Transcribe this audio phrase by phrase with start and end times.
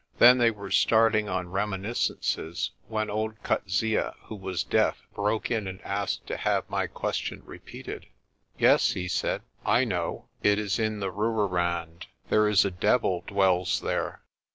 [0.17, 5.79] Then they were starting on reminiscences, when old Coetzee, who was deaf, broke in and
[5.83, 8.07] asked to have my question repeated.
[8.57, 10.25] "Yes," he said, "I know.
[10.41, 12.07] It is in the Rooirand.
[12.29, 14.23] There is a devil dwells there."